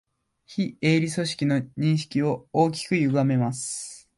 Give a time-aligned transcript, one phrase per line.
[0.47, 4.09] 非営利組織の認識を大きくゆがめます